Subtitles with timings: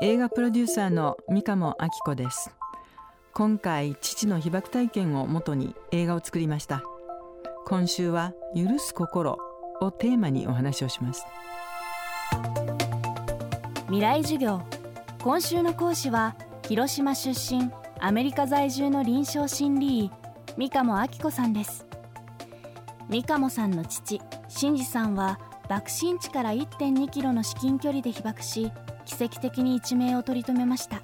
[0.00, 2.52] 映画プロデューサーの三鴨明子です。
[3.34, 6.84] 今回父の被爆体験をもとに映画を作りました。
[7.66, 9.38] 今週は許す心
[9.80, 11.26] をテーマにお話をします。
[13.86, 14.62] 未来授業。
[15.20, 16.36] 今週の講師は
[16.68, 17.68] 広島出身
[17.98, 20.10] アメリカ在住の臨床心理医
[20.56, 21.88] 三鴨明子さんです。
[23.08, 28.70] 三鴨さんの父真二さんは爆心地から1.2キロの至近距離で被爆し
[29.08, 31.00] 奇跡的に一命を取り留めました。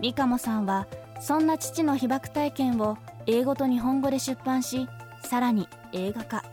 [0.00, 0.86] 三鴨さんは
[1.20, 4.88] そんな父の被爆体験を英語と日本語で出版し
[5.22, 6.44] さらに映画化。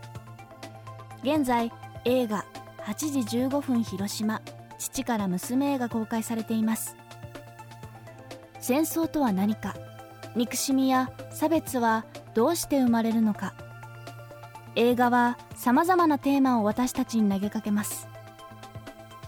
[1.24, 1.72] 現在
[2.04, 2.46] 映画
[2.86, 4.42] 8時15分広島
[4.78, 6.98] 父から娘へが公開されています。
[8.60, 9.76] 戦争とは何か
[10.36, 13.54] 憎しみや差別はどうして生まれるのか。
[14.76, 18.13] 映画はさまざまなテーマを私たちに投げかけます。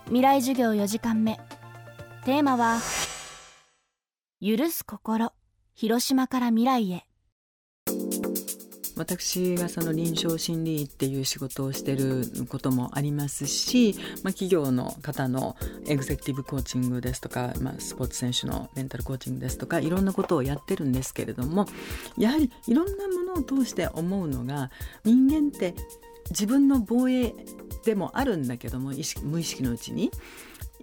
[0.08, 1.40] 未来授業4時間目。
[2.26, 2.80] テーマは
[4.40, 5.31] 許す心。
[5.73, 7.06] 広島から未来へ。
[8.95, 21.66] 私がその臨床心理医っていう仕事をしてることもありますし、まあ、企業の方のエグゼクティブコーチングですとか、まあ、スポーツ選手のメンタルコーチングですとかいろんなことをやってるんですけれども
[22.17, 24.70] やはりいろんなものを通して思うのが
[25.03, 25.73] 人間って
[26.30, 27.33] 自分の防衛
[27.86, 30.11] でもあるんだけども意識無意識のうちに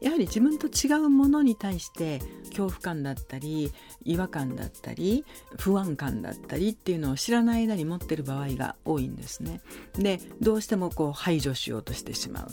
[0.00, 3.72] やはり自分と違うものに対して恐怖感だったり
[4.05, 5.25] 違和感だったり
[5.59, 9.61] 不安感だったりっていうのを知らない間に持ってる場合が多いんですね。
[9.94, 12.48] でどうしてもこう排除しようとしてしまう。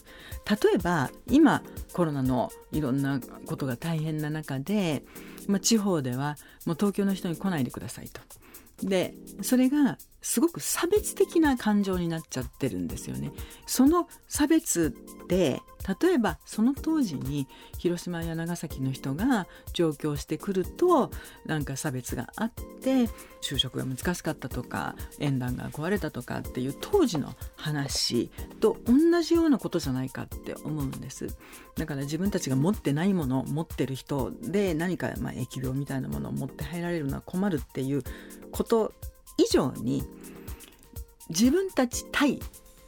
[0.48, 1.64] 例えば今
[1.94, 5.04] コロナのいろんなことが大変な中で、
[5.48, 8.22] まあ、地方ではもう東京の人に来ないでくださいと。
[8.82, 13.32] でそれがすごく差別的な感情になっちゃってるんですよね。
[13.66, 15.62] その差別って
[16.02, 21.10] 例えばその当時に広島や長崎の人が上京してくると
[21.46, 23.10] なんか差別があって
[23.42, 28.30] 就職が難しかったとか縁談が壊れたとかっていう当時の話
[28.60, 31.28] と同じようなことじゃないかって思うんです
[31.78, 38.04] だから自分たちが持ってないものを持ってる人で何かまあ疫病みたいなものを持って入られるのは困るっていう
[38.52, 38.94] こと
[39.38, 40.04] 以上に
[41.30, 42.40] 自分たち対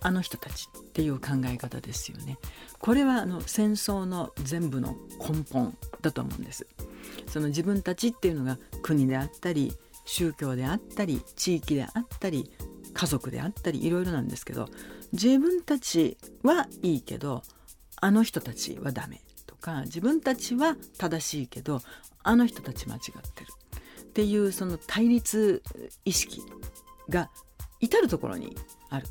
[0.01, 2.37] あの人たちっていう考え方ですよね。
[2.79, 6.65] これはあの戦争の全部の根本だと思うんです。
[7.27, 9.73] その自分たちっていうのが国であったり
[10.05, 12.51] 宗教であったり地域であったり
[12.93, 14.67] 家族であったりいろいろなんですけど
[15.13, 17.43] 自分たちはいいけど
[18.01, 21.81] あの人たちはダメとか自分たちは正しいけど
[22.23, 23.01] あの人たち間違っ
[23.33, 23.53] てる
[24.11, 25.63] っていうその対立
[26.03, 26.43] 意識
[27.07, 27.29] が
[27.79, 28.57] 至る所に
[28.89, 29.07] ある。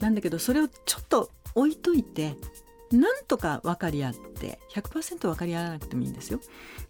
[0.00, 2.34] なんだけどそれをちょっと置いといて
[2.90, 6.40] なんとか分かり合って100%分かり合わなくてもいいんですよ。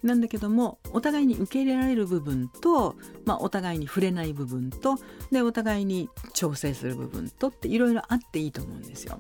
[0.03, 4.97] なんだけどもお互いに受け入れられる部分と、まあ、お互いに触れない部分と
[5.31, 9.19] でお互いに調整する部分とっていろいろあっていいと思うんですよ。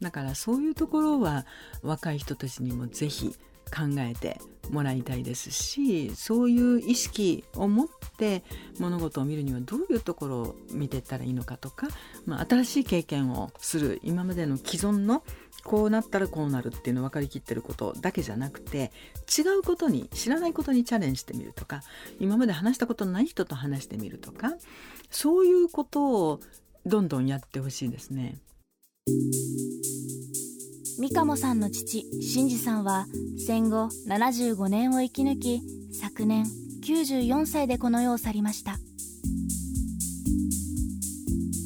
[0.00, 1.44] だからそういうところは
[1.82, 8.42] 若い人たちにもぜひ考えてもらいたいですしそういう意識を持って
[8.78, 11.88] 物事を見るにはどういうところを見ていったらいいのかとか、
[12.26, 15.22] まあ、新しい経験をする今までの既存の
[15.64, 18.92] こうなったらこうなるっていうのを分かりきってることだけじゃなくて
[19.36, 21.82] 違うことに知らないことにチャレンジしてみるとか
[22.20, 24.54] 今まで話したことのない人と話してみるとか
[25.10, 26.40] そういうことを
[26.84, 28.36] どんどんやってほしいですね。
[30.96, 33.06] 三鴨さんの父真二さんは
[33.36, 35.60] 戦後75年を生き抜き
[35.92, 36.46] 昨年
[36.84, 38.76] 94歳でこの世を去りました。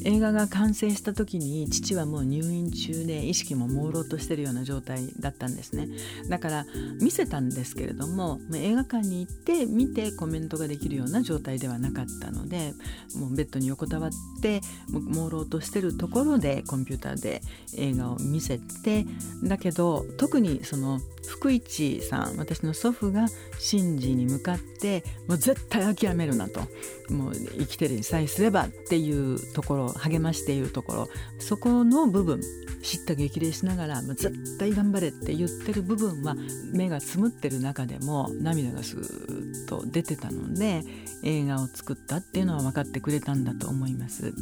[0.09, 5.87] 映画が完成した時に父はもう入院中で意識も朦朧としてるような状態だったんですね。
[6.29, 6.65] だから
[6.99, 12.73] 見せたんですけれども映画館に行って見てコメントができるような状態ではなかったので
[13.15, 14.11] もうベッドに横たわっ
[14.41, 14.61] て
[14.91, 17.41] 朦朧としてるところでコンピューターで
[17.77, 19.05] 映画を見せて
[19.43, 23.27] だけど特にその福一さん私の祖父が
[23.59, 26.61] 真治に向かってもう絶対諦めるなと。
[27.09, 31.09] もう生きてるにさえすればっていうところ励ましているところ
[31.39, 32.41] そこの部分
[32.81, 36.35] 知った激励しながらも絶対頑張れって言ってる部分は
[36.73, 40.83] 目がつむってる中でも涙がスーッと出てたので
[41.23, 44.33] 映画を作ったっていうのは分かってくれたんだと思います。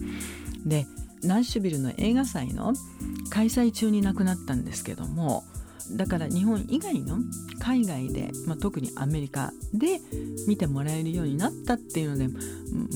[0.65, 0.85] で
[1.23, 2.73] ナッシュビルの映画祭の
[3.31, 5.43] 開催中に亡くなったんですけども
[5.91, 7.17] だから日本以外の
[7.59, 9.99] 海外で、まあ、特にアメリカで
[10.47, 12.27] 見てもらえるようになったっていうので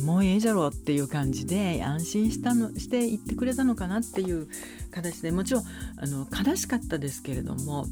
[0.02, 4.48] もうええじゃろうっていう感じで安心したのして言ってくれたのかなっていう
[4.92, 5.64] 形でもちろん
[5.98, 7.86] あの悲しかったですけれども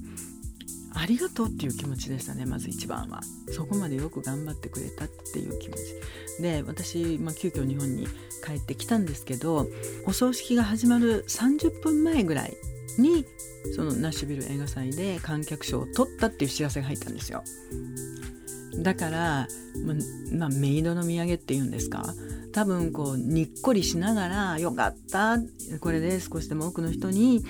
[0.93, 3.21] ありがとうっていう気持ちでしたねまず一番は。
[3.51, 6.41] そこまでよく頑張ってくれたっていう気持ち。
[6.41, 8.07] で私、まあ、急遽日本に
[8.45, 9.67] 帰ってきたんですけど
[10.05, 12.57] お葬式が始まる30分前ぐらい
[12.99, 13.25] に
[13.75, 17.43] そのナッシュビル映画祭で観客賞を取ったっていう知らせが入ったんですよ。
[18.77, 19.47] だから
[20.33, 22.13] まあ、メイドの土産っていうんですか？
[22.53, 25.37] 多分こうにっこりしながら「よかった
[25.79, 27.43] これで少しでも多くの人に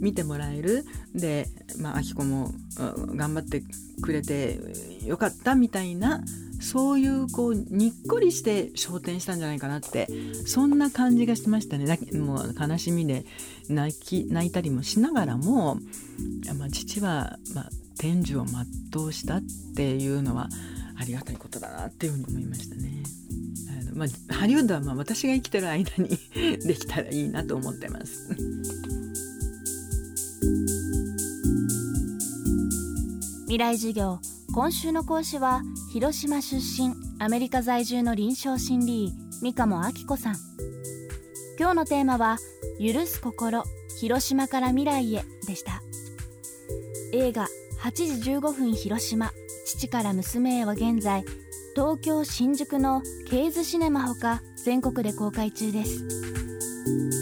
[0.00, 0.84] 見てもらえる」
[1.14, 1.48] で
[1.78, 2.52] まああきこも
[3.14, 3.62] 頑張って
[4.02, 4.58] くれて
[5.06, 6.22] よかったみたいな
[6.62, 10.06] そういうこうにっこりして昇天したんじゃないかなって
[10.46, 13.24] そんな感じがしましたねもう悲しみで
[13.68, 15.76] 泣き泣いたりもしながらも、
[16.56, 19.42] まあ、父は、まあ、天寿を全うしたっ
[19.74, 20.48] ていうのは
[20.98, 23.02] ありがたいことだなっていうふうに思いましたね。
[23.80, 26.10] あのまあ、ハリウッドはまあ私が生きてる間に
[26.64, 28.28] できたらいいなと思ってます。
[33.46, 34.20] 未来授業
[34.54, 35.62] 今週の講師は
[35.94, 40.36] 広島出身アメリカ在住の臨床心理医三鴨明子さん。
[41.58, 42.36] 今日のテーマは
[42.78, 43.64] 許す心
[43.98, 45.80] 広島から未来へでした。
[47.14, 47.46] 映画
[47.80, 49.32] 8時15分広島
[49.64, 51.24] 父から娘へは現在
[51.74, 53.00] 東京新宿の
[53.30, 57.21] ケーズシネマほか全国で公開中です。